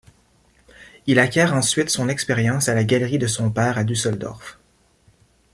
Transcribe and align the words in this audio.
Il 1.05 1.19
acquiert 1.19 1.53
ensuite 1.53 1.91
son 1.91 2.09
expérience 2.09 2.69
à 2.69 2.73
la 2.73 2.83
galerie 2.83 3.19
de 3.19 3.27
son 3.27 3.51
père 3.51 3.77
à 3.77 3.83
Düsseldorf. 3.83 4.57